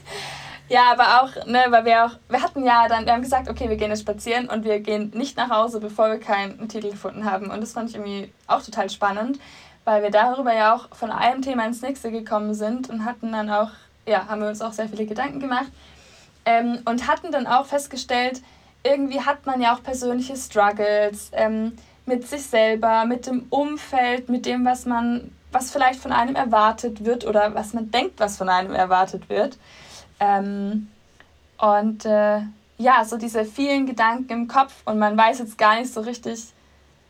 ja, 0.69 0.91
aber 0.91 1.21
auch, 1.21 1.45
ne, 1.45 1.65
weil 1.69 1.85
wir 1.85 2.05
auch, 2.05 2.11
wir 2.29 2.41
hatten 2.41 2.65
ja 2.65 2.87
dann, 2.87 3.05
wir 3.05 3.13
haben 3.13 3.21
gesagt, 3.21 3.49
okay, 3.49 3.69
wir 3.69 3.77
gehen 3.77 3.89
jetzt 3.89 4.01
spazieren 4.01 4.49
und 4.49 4.65
wir 4.65 4.79
gehen 4.79 5.11
nicht 5.13 5.37
nach 5.37 5.49
Hause, 5.49 5.79
bevor 5.79 6.09
wir 6.09 6.19
keinen 6.19 6.67
Titel 6.67 6.91
gefunden 6.91 7.25
haben. 7.25 7.49
Und 7.49 7.61
das 7.61 7.73
fand 7.73 7.89
ich 7.89 7.95
irgendwie 7.95 8.31
auch 8.47 8.61
total 8.61 8.89
spannend, 8.89 9.39
weil 9.85 10.03
wir 10.03 10.11
darüber 10.11 10.53
ja 10.53 10.75
auch 10.75 10.93
von 10.95 11.11
einem 11.11 11.41
Thema 11.41 11.65
ins 11.65 11.81
nächste 11.81 12.11
gekommen 12.11 12.53
sind 12.53 12.89
und 12.89 13.05
hatten 13.05 13.31
dann 13.31 13.49
auch, 13.49 13.69
ja, 14.05 14.27
haben 14.27 14.41
wir 14.41 14.49
uns 14.49 14.61
auch 14.61 14.73
sehr 14.73 14.89
viele 14.89 15.05
Gedanken 15.05 15.39
gemacht 15.39 15.71
ähm, 16.45 16.79
und 16.85 17.07
hatten 17.07 17.31
dann 17.31 17.47
auch 17.47 17.65
festgestellt, 17.65 18.41
irgendwie 18.83 19.21
hat 19.21 19.45
man 19.45 19.61
ja 19.61 19.75
auch 19.75 19.83
persönliche 19.83 20.35
Struggles, 20.35 21.31
ähm, 21.33 21.73
mit 22.05 22.27
sich 22.27 22.43
selber, 22.43 23.05
mit 23.05 23.25
dem 23.25 23.47
Umfeld, 23.49 24.29
mit 24.29 24.45
dem, 24.45 24.63
was 24.63 24.85
man, 24.85 25.31
was 25.51 25.71
vielleicht 25.71 25.99
von 25.99 26.11
einem 26.11 26.35
erwartet 26.35 27.03
wird 27.03 27.25
oder 27.25 27.55
was 27.55 27.73
man 27.73 27.89
denkt, 27.89 28.19
was 28.19 28.37
von 28.37 28.47
einem 28.47 28.73
erwartet 28.73 29.27
wird. 29.29 29.57
Ähm, 30.19 30.87
und 31.57 32.05
äh, 32.05 32.41
ja, 32.77 33.05
so 33.05 33.17
diese 33.17 33.45
vielen 33.45 33.87
Gedanken 33.87 34.31
im 34.31 34.47
Kopf 34.47 34.73
und 34.85 34.99
man 34.99 35.17
weiß 35.17 35.39
jetzt 35.39 35.57
gar 35.57 35.79
nicht 35.79 35.91
so 35.91 36.01
richtig, 36.01 36.53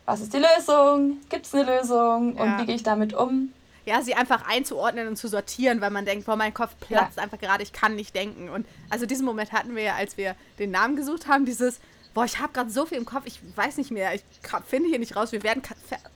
was 0.06 0.20
ist 0.20 0.32
die 0.32 0.38
Lösung, 0.38 1.18
gibt 1.28 1.46
es 1.46 1.54
eine 1.54 1.64
Lösung 1.64 2.34
und 2.36 2.58
wie 2.58 2.66
gehe 2.66 2.76
ich 2.76 2.82
damit 2.82 3.12
um. 3.12 3.52
Ja, 3.84 4.02
sie 4.02 4.14
einfach 4.14 4.48
einzuordnen 4.48 5.06
und 5.06 5.16
zu 5.16 5.28
sortieren, 5.28 5.80
weil 5.80 5.90
man 5.90 6.04
denkt, 6.04 6.26
boah, 6.26 6.34
mein 6.34 6.54
Kopf 6.54 6.74
platzt 6.80 7.18
ja. 7.18 7.22
einfach 7.22 7.38
gerade, 7.38 7.62
ich 7.62 7.72
kann 7.72 7.94
nicht 7.94 8.14
denken. 8.16 8.48
Und 8.48 8.66
also 8.90 9.06
diesen 9.06 9.24
Moment 9.24 9.52
hatten 9.52 9.76
wir 9.76 9.82
ja, 9.82 9.94
als 9.94 10.16
wir 10.16 10.34
den 10.58 10.72
Namen 10.72 10.96
gesucht 10.96 11.28
haben, 11.28 11.44
dieses, 11.44 11.78
boah, 12.12 12.24
ich 12.24 12.40
habe 12.40 12.52
gerade 12.52 12.70
so 12.70 12.86
viel 12.86 12.98
im 12.98 13.04
Kopf, 13.04 13.24
ich 13.26 13.40
weiß 13.54 13.76
nicht 13.76 13.92
mehr, 13.92 14.14
ich 14.14 14.22
finde 14.66 14.88
hier 14.88 14.98
nicht 14.98 15.14
raus. 15.14 15.30
Wir 15.30 15.42
werden, 15.42 15.62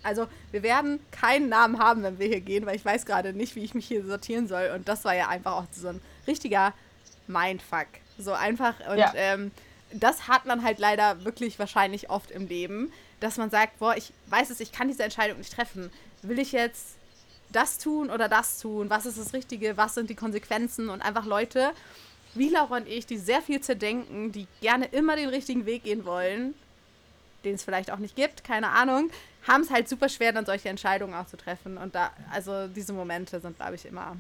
also 0.03 0.27
wir 0.51 0.63
werden 0.65 0.99
keinen 1.13 1.49
Namen 1.49 1.79
haben, 1.79 2.03
wenn 2.03 2.19
wir 2.19 2.27
hier 2.27 2.41
gehen, 2.41 2.67
weil 2.67 2.75
ich 2.75 2.85
weiß 2.85 3.07
gerade 3.07 3.33
nicht, 3.33 3.55
wie 3.55 3.63
ich 3.63 3.75
mich 3.75 3.87
hier 3.87 4.05
sortieren 4.05 4.49
soll. 4.49 4.73
Und 4.75 4.89
das 4.89 5.05
war 5.05 5.15
ja 5.15 5.29
einfach 5.29 5.53
auch 5.53 5.67
so 5.71 5.89
ein 5.89 6.01
richtiger 6.27 6.73
Mindfuck. 7.29 7.87
So 8.19 8.33
einfach. 8.33 8.75
Und 8.91 8.99
ja. 8.99 9.13
ähm, 9.15 9.53
das 9.93 10.29
hat 10.29 10.47
man 10.47 10.63
halt 10.63 10.79
leider 10.79 11.25
wirklich 11.25 11.59
wahrscheinlich 11.59 12.11
oft 12.11 12.31
im 12.31 12.47
Leben, 12.47 12.93
dass 13.21 13.37
man 13.37 13.51
sagt, 13.51 13.79
boah, 13.79 13.97
ich 13.97 14.13
weiß 14.27 14.51
es, 14.51 14.61
ich 14.61 14.73
kann 14.73 14.89
diese 14.89 15.03
Entscheidung 15.03 15.39
nicht 15.39 15.53
treffen. 15.53 15.91
Will 16.23 16.39
ich 16.39 16.53
jetzt 16.53 16.97
das 17.51 17.79
tun 17.79 18.11
oder 18.11 18.29
das 18.29 18.61
tun? 18.61 18.91
Was 18.91 19.07
ist 19.07 19.19
das 19.19 19.33
Richtige? 19.33 19.77
Was 19.77 19.95
sind 19.95 20.11
die 20.11 20.15
Konsequenzen? 20.15 20.89
Und 20.89 21.03
einfach 21.03 21.27
Leute 21.27 21.73
wie 22.35 22.49
Laura 22.49 22.77
und 22.77 22.89
ich, 22.89 23.07
die 23.07 23.19
sehr 23.19 23.43
viel 23.43 23.61
zerdenken, 23.61 24.33
die 24.33 24.47
gerne 24.61 24.87
immer 24.87 25.17
den 25.17 25.29
richtigen 25.29 25.67
Weg 25.67 25.85
gehen 25.85 26.05
wollen, 26.05 26.55
den 27.45 27.55
es 27.55 27.65
vielleicht 27.65 27.91
auch 27.91 27.99
nicht 27.99 28.15
gibt, 28.15 28.45
keine 28.45 28.69
Ahnung, 28.69 29.11
haben 29.49 29.63
es 29.63 29.71
halt 29.71 29.89
super 29.89 30.09
schwer, 30.09 30.33
dann 30.33 30.47
solche 30.47 30.69
Entscheidungen 30.69 31.15
auch 31.15 31.27
zu 31.27 31.37
treffen. 31.37 31.77
Und 31.79 31.95
da, 31.95 32.13
also 32.31 32.69
diese 32.69 32.93
Momente 32.93 33.41
sind, 33.41 33.57
glaube 33.57 33.75
ich, 33.75 33.87
immer 33.87 34.17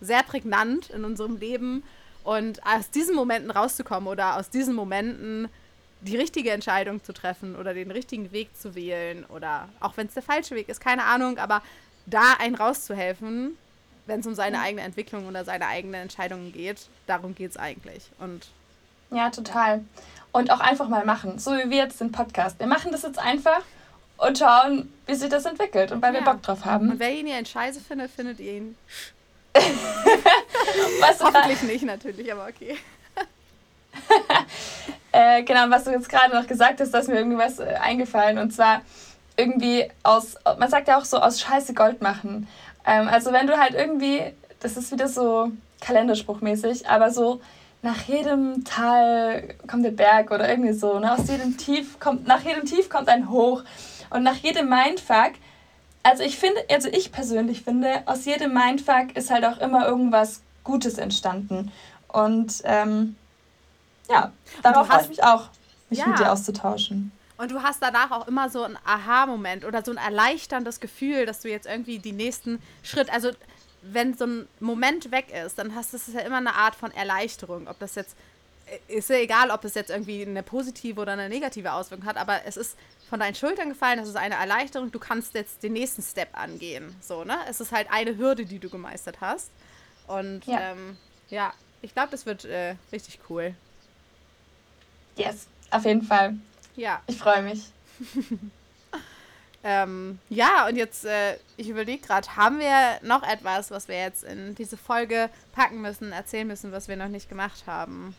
sehr 0.00 0.22
prägnant 0.22 0.90
in 0.90 1.04
unserem 1.04 1.36
Leben. 1.36 1.82
Und 2.24 2.64
aus 2.66 2.90
diesen 2.90 3.16
Momenten 3.16 3.50
rauszukommen 3.50 4.08
oder 4.08 4.36
aus 4.36 4.50
diesen 4.50 4.74
Momenten 4.74 5.48
die 6.02 6.16
richtige 6.16 6.50
Entscheidung 6.50 7.02
zu 7.04 7.12
treffen 7.12 7.56
oder 7.56 7.74
den 7.74 7.90
richtigen 7.90 8.32
Weg 8.32 8.56
zu 8.56 8.74
wählen 8.74 9.24
oder 9.26 9.68
auch 9.80 9.96
wenn 9.96 10.06
es 10.06 10.14
der 10.14 10.22
falsche 10.22 10.54
Weg 10.54 10.68
ist, 10.68 10.80
keine 10.80 11.04
Ahnung, 11.04 11.38
aber 11.38 11.62
da 12.06 12.34
einen 12.38 12.54
rauszuhelfen, 12.54 13.56
wenn 14.06 14.20
es 14.20 14.26
um 14.26 14.34
seine 14.34 14.60
eigene 14.60 14.82
Entwicklung 14.82 15.26
oder 15.26 15.44
seine 15.44 15.66
eigenen 15.66 16.02
Entscheidungen 16.02 16.52
geht, 16.52 16.88
darum 17.06 17.34
geht 17.34 17.50
es 17.50 17.56
eigentlich. 17.56 18.10
Und 18.18 18.48
ja, 19.10 19.30
total. 19.30 19.84
Und 20.32 20.50
auch 20.50 20.60
einfach 20.60 20.88
mal 20.88 21.04
machen, 21.04 21.38
so 21.38 21.52
wie 21.52 21.70
wir 21.70 21.78
jetzt 21.78 22.00
den 22.00 22.12
Podcast. 22.12 22.58
Wir 22.58 22.66
machen 22.66 22.92
das 22.92 23.02
jetzt 23.02 23.18
einfach 23.18 23.62
und 24.16 24.38
schauen, 24.38 24.92
wie 25.06 25.14
sich 25.14 25.28
das 25.28 25.44
entwickelt 25.44 25.92
und 25.92 26.02
weil 26.02 26.14
ja. 26.14 26.20
wir 26.20 26.24
Bock 26.24 26.42
drauf 26.42 26.64
haben. 26.64 26.90
Und 26.90 26.98
wer 26.98 27.12
ihn 27.12 27.26
hier 27.26 27.38
in 27.38 27.46
Scheiße 27.46 27.80
findet, 27.80 28.10
findet 28.10 28.38
ihn 28.40 28.76
was 31.10 31.20
Hoffentlich 31.22 31.62
nicht, 31.62 31.84
natürlich, 31.84 32.32
aber 32.32 32.46
okay. 32.46 32.76
äh, 35.12 35.42
genau, 35.42 35.68
was 35.68 35.84
du 35.84 35.90
jetzt 35.90 36.08
gerade 36.08 36.34
noch 36.34 36.46
gesagt 36.46 36.80
hast, 36.80 36.92
dass 36.92 37.08
mir 37.08 37.16
irgendwie 37.16 37.38
was 37.38 37.58
äh, 37.58 37.74
eingefallen 37.80 38.38
und 38.38 38.52
zwar 38.52 38.82
irgendwie 39.36 39.90
aus, 40.02 40.36
man 40.58 40.68
sagt 40.68 40.88
ja 40.88 40.98
auch 40.98 41.04
so 41.04 41.18
aus 41.18 41.40
Scheiße 41.40 41.74
Gold 41.74 42.02
machen. 42.02 42.46
Ähm, 42.86 43.08
also 43.08 43.32
wenn 43.32 43.46
du 43.46 43.58
halt 43.58 43.74
irgendwie, 43.74 44.22
das 44.60 44.76
ist 44.76 44.92
wieder 44.92 45.08
so 45.08 45.50
kalenderspruchmäßig, 45.80 46.88
aber 46.88 47.10
so 47.10 47.40
nach 47.82 48.02
jedem 48.02 48.64
Tal 48.64 49.54
kommt 49.66 49.84
der 49.84 49.92
Berg 49.92 50.30
oder 50.30 50.48
irgendwie 50.48 50.74
so, 50.74 50.98
ne? 50.98 51.12
Aus 51.12 51.26
jedem 51.28 51.56
Tief 51.56 51.98
kommt, 51.98 52.26
nach 52.26 52.42
jedem 52.42 52.66
Tief 52.66 52.90
kommt 52.90 53.08
ein 53.08 53.30
Hoch. 53.30 53.62
Und 54.10 54.22
nach 54.22 54.34
jedem 54.34 54.68
Mindfuck 54.68 55.32
also 56.02 56.22
ich 56.22 56.38
finde, 56.38 56.60
also 56.70 56.88
ich 56.88 57.12
persönlich 57.12 57.62
finde, 57.62 58.02
aus 58.06 58.24
jedem 58.24 58.54
Mindfuck 58.54 59.16
ist 59.16 59.30
halt 59.30 59.44
auch 59.44 59.58
immer 59.58 59.86
irgendwas 59.86 60.42
Gutes 60.64 60.98
entstanden. 60.98 61.72
Und 62.08 62.62
ähm, 62.64 63.16
ja, 64.08 64.32
darauf 64.62 64.88
freue 64.88 65.02
ich 65.02 65.08
mich 65.08 65.24
auch, 65.24 65.48
mich 65.88 66.00
ja. 66.00 66.06
mit 66.08 66.18
dir 66.18 66.32
auszutauschen. 66.32 67.12
Und 67.36 67.50
du 67.50 67.62
hast 67.62 67.82
danach 67.82 68.10
auch 68.10 68.28
immer 68.28 68.50
so 68.50 68.64
einen 68.64 68.76
Aha-Moment 68.84 69.64
oder 69.64 69.82
so 69.82 69.92
ein 69.92 69.96
erleichterndes 69.96 70.78
Gefühl, 70.80 71.24
dass 71.24 71.40
du 71.40 71.48
jetzt 71.48 71.66
irgendwie 71.66 71.98
die 71.98 72.12
nächsten 72.12 72.60
Schritt, 72.82 73.10
also 73.10 73.30
wenn 73.80 74.14
so 74.14 74.26
ein 74.26 74.48
Moment 74.58 75.10
weg 75.10 75.28
ist, 75.30 75.58
dann 75.58 75.74
hast 75.74 75.92
du 75.92 75.96
es 75.96 76.12
ja 76.12 76.20
immer 76.20 76.36
eine 76.36 76.54
Art 76.54 76.74
von 76.74 76.90
Erleichterung. 76.90 77.66
Ob 77.66 77.78
das 77.78 77.94
jetzt, 77.94 78.14
äh, 78.66 78.98
ist 78.98 79.08
ja 79.08 79.16
egal, 79.16 79.50
ob 79.50 79.64
es 79.64 79.74
jetzt 79.74 79.88
irgendwie 79.90 80.22
eine 80.22 80.42
positive 80.42 81.00
oder 81.00 81.12
eine 81.12 81.30
negative 81.30 81.72
Auswirkung 81.72 82.06
hat, 82.06 82.18
aber 82.18 82.40
es 82.44 82.58
ist 82.58 82.76
von 83.08 83.20
deinen 83.20 83.34
Schultern 83.34 83.70
gefallen, 83.70 83.98
das 83.98 84.08
ist 84.08 84.16
eine 84.16 84.34
Erleichterung, 84.34 84.92
du 84.92 84.98
kannst 84.98 85.34
jetzt 85.34 85.62
den 85.62 85.72
nächsten 85.72 86.02
Step 86.02 86.28
angehen. 86.38 86.94
So, 87.00 87.24
ne? 87.24 87.38
Es 87.48 87.60
ist 87.60 87.72
halt 87.72 87.90
eine 87.90 88.18
Hürde, 88.18 88.44
die 88.44 88.58
du 88.58 88.68
gemeistert 88.68 89.22
hast. 89.22 89.50
Und 90.10 90.46
ja, 90.46 90.72
ähm, 90.72 90.96
ja 91.28 91.52
ich 91.82 91.92
glaube, 91.94 92.10
das 92.10 92.26
wird 92.26 92.44
äh, 92.44 92.76
richtig 92.92 93.18
cool. 93.28 93.54
Yes, 95.16 95.46
auf 95.70 95.84
jeden 95.84 96.02
Fall. 96.02 96.34
Ja. 96.76 97.00
Ich 97.06 97.18
freue 97.18 97.42
mich. 97.42 97.66
ähm, 99.64 100.18
ja, 100.28 100.66
und 100.66 100.76
jetzt, 100.76 101.04
äh, 101.04 101.36
ich 101.56 101.68
überlege 101.68 102.06
gerade, 102.06 102.36
haben 102.36 102.58
wir 102.58 103.00
noch 103.02 103.22
etwas, 103.22 103.70
was 103.70 103.88
wir 103.88 103.98
jetzt 103.98 104.24
in 104.24 104.54
diese 104.54 104.76
Folge 104.76 105.30
packen 105.52 105.80
müssen, 105.80 106.12
erzählen 106.12 106.46
müssen, 106.46 106.72
was 106.72 106.88
wir 106.88 106.96
noch 106.96 107.08
nicht 107.08 107.28
gemacht 107.28 107.64
haben? 107.66 108.14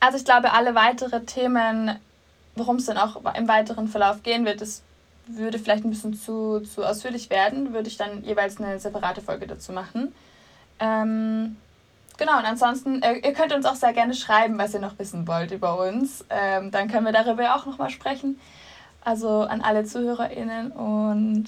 Also 0.00 0.18
ich 0.18 0.24
glaube, 0.24 0.52
alle 0.52 0.74
weitere 0.74 1.24
Themen 1.24 1.98
worum 2.56 2.76
es 2.76 2.86
dann 2.86 2.98
auch 2.98 3.20
im 3.34 3.48
weiteren 3.48 3.88
Verlauf 3.88 4.22
gehen 4.22 4.44
wird, 4.44 4.60
das 4.60 4.82
würde 5.26 5.58
vielleicht 5.58 5.84
ein 5.84 5.90
bisschen 5.90 6.14
zu, 6.14 6.60
zu 6.60 6.84
ausführlich 6.84 7.30
werden, 7.30 7.72
würde 7.72 7.88
ich 7.88 7.96
dann 7.96 8.24
jeweils 8.24 8.60
eine 8.60 8.78
separate 8.78 9.20
Folge 9.20 9.46
dazu 9.46 9.72
machen. 9.72 10.14
Ähm, 10.80 11.56
genau, 12.18 12.38
und 12.38 12.44
ansonsten, 12.44 13.02
äh, 13.02 13.18
ihr 13.18 13.32
könnt 13.32 13.52
uns 13.52 13.66
auch 13.66 13.74
sehr 13.74 13.92
gerne 13.92 14.14
schreiben, 14.14 14.58
was 14.58 14.74
ihr 14.74 14.80
noch 14.80 14.98
wissen 14.98 15.26
wollt 15.26 15.50
über 15.50 15.78
uns. 15.78 16.24
Ähm, 16.30 16.70
dann 16.70 16.88
können 16.88 17.06
wir 17.06 17.12
darüber 17.12 17.54
auch 17.54 17.66
nochmal 17.66 17.90
sprechen. 17.90 18.38
Also 19.02 19.42
an 19.42 19.60
alle 19.60 19.84
ZuhörerInnen 19.84 20.72
und 20.72 21.44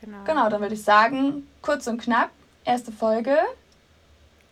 genau. 0.00 0.18
genau, 0.24 0.48
dann 0.48 0.60
würde 0.60 0.74
ich 0.74 0.84
sagen, 0.84 1.46
kurz 1.60 1.88
und 1.88 2.00
knapp, 2.00 2.30
erste 2.64 2.92
Folge. 2.92 3.36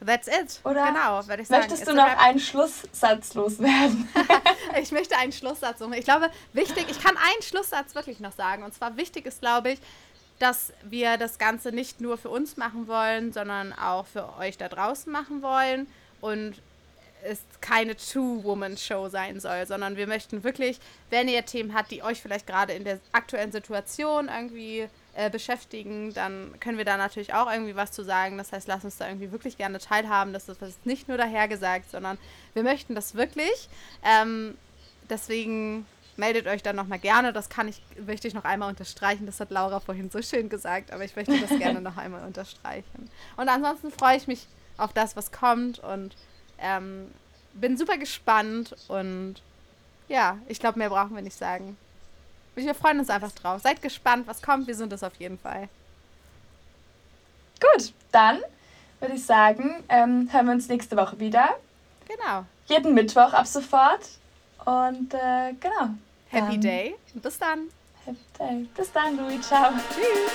That's 0.05 0.28
it. 0.28 0.61
Oder 0.64 0.87
genau, 0.87 1.26
würde 1.26 1.43
ich 1.43 1.49
sagen. 1.49 1.62
Möchtest 1.62 1.88
du 1.88 1.95
noch 1.95 2.05
einen 2.05 2.38
Schlusssatz 2.38 3.35
loswerden? 3.35 4.09
ich 4.81 4.93
möchte 4.93 5.17
einen 5.17 5.33
Schlusssatz 5.33 5.81
suchen. 5.81 5.95
Ich 5.95 6.05
glaube, 6.05 6.31
wichtig, 6.52 6.87
ich 6.88 7.02
kann 7.02 7.17
einen 7.17 7.43
Schlusssatz 7.43 7.95
wirklich 7.95 8.21
noch 8.21 8.33
sagen. 8.33 8.62
Und 8.62 8.75
zwar 8.75 8.97
wichtig 8.97 9.26
ist, 9.26 9.40
glaube 9.40 9.73
ich, 9.73 9.81
dass 10.38 10.73
wir 10.85 11.17
das 11.17 11.38
Ganze 11.38 11.73
nicht 11.73 12.00
nur 12.00 12.17
für 12.17 12.28
uns 12.28 12.57
machen 12.57 12.87
wollen, 12.87 13.33
sondern 13.33 13.73
auch 13.73 14.07
für 14.07 14.37
euch 14.38 14.57
da 14.57 14.69
draußen 14.69 15.11
machen 15.11 15.43
wollen. 15.43 15.88
Und 16.21 16.55
es 17.25 17.40
keine 17.61 17.97
Two-Woman-Show 17.97 19.09
sein 19.09 19.40
soll, 19.40 19.67
sondern 19.67 19.97
wir 19.97 20.07
möchten 20.07 20.45
wirklich, 20.45 20.78
wenn 21.11 21.28
ihr 21.28 21.45
Themen 21.45 21.75
habt, 21.75 21.90
die 21.90 22.02
euch 22.02 22.23
vielleicht 22.23 22.47
gerade 22.47 22.73
in 22.73 22.85
der 22.85 23.00
aktuellen 23.12 23.52
Situation 23.52 24.28
irgendwie 24.28 24.88
äh, 25.18 25.30
beschäftigen, 25.30 26.14
dann 26.14 26.54
können 26.60 26.78
wir 26.78 26.84
da 26.84 26.96
natürlich 26.96 27.34
auch 27.34 27.50
irgendwie 27.50 27.75
was 27.75 27.90
zu 27.90 28.04
sagen. 28.04 28.38
Das 28.38 28.52
heißt, 28.52 28.68
lasst 28.68 28.84
uns 28.84 28.98
da 28.98 29.08
irgendwie 29.08 29.32
wirklich 29.32 29.58
gerne 29.58 29.80
teilhaben. 29.80 30.32
Das 30.32 30.48
ist 30.48 30.87
nicht 30.87 31.08
nur 31.08 31.16
dahergesagt, 31.16 31.90
sondern 31.90 32.18
wir 32.54 32.62
möchten 32.62 32.94
das 32.94 33.16
wirklich. 33.16 33.68
Ähm, 34.04 34.56
deswegen 35.10 35.87
meldet 36.16 36.46
euch 36.46 36.62
dann 36.62 36.76
nochmal 36.76 37.00
gerne. 37.00 37.32
Das 37.32 37.48
kann 37.48 37.66
ich, 37.66 37.82
möchte 38.06 38.28
ich 38.28 38.34
noch 38.34 38.44
einmal 38.44 38.68
unterstreichen. 38.68 39.26
Das 39.26 39.40
hat 39.40 39.50
Laura 39.50 39.80
vorhin 39.80 40.08
so 40.08 40.22
schön 40.22 40.48
gesagt, 40.48 40.92
aber 40.92 41.04
ich 41.04 41.16
möchte 41.16 41.37
das 41.40 41.50
gerne 41.58 41.80
noch 41.80 41.96
einmal 41.96 42.25
unterstreichen. 42.25 43.10
Und 43.37 43.48
ansonsten 43.48 43.90
freue 43.90 44.16
ich 44.16 44.28
mich 44.28 44.46
auf 44.76 44.92
das, 44.92 45.16
was 45.16 45.32
kommt 45.32 45.80
und 45.80 46.14
ähm, 46.60 47.10
bin 47.54 47.76
super 47.76 47.98
gespannt 47.98 48.76
und 48.87 49.42
ja, 50.06 50.38
ich 50.46 50.60
glaube, 50.60 50.78
mehr 50.78 50.90
brauchen 50.90 51.16
wir 51.16 51.22
nicht 51.22 51.37
sagen. 51.37 51.76
Wir 52.65 52.75
freuen 52.75 52.99
uns 52.99 53.11
einfach 53.11 53.33
drauf. 53.33 53.62
Seid 53.62 53.83
gespannt, 53.83 54.27
was 54.27 54.43
kommt. 54.43 54.67
Wir 54.67 54.75
sind 54.75 54.93
es 54.93 55.03
auf 55.03 55.15
jeden 55.17 55.38
Fall. 55.38 55.69
Gut, 57.61 57.93
dann 58.12 58.41
würde 59.00 59.15
ich 59.15 59.25
sagen, 59.25 59.83
ähm, 59.88 60.29
hören 60.33 60.47
wir 60.47 60.53
uns 60.53 60.69
nächste 60.69 60.97
Woche 60.97 61.19
wieder. 61.19 61.49
Genau. 62.07 62.45
Jeden 62.67 62.95
Mittwoch 62.95 63.33
ab 63.33 63.47
sofort. 63.47 64.09
Und 64.65 65.15
äh, 65.15 65.55
genau. 65.61 65.95
Happy 66.29 66.59
Day. 66.59 66.95
Bis 67.15 67.38
dann. 67.38 67.69
Happy 68.05 68.19
Day. 68.38 68.69
Bis 68.77 68.93
dann, 68.93 69.17
Louis. 69.17 69.47
Ciao. 69.47 69.73
Tschüss. 69.95 70.33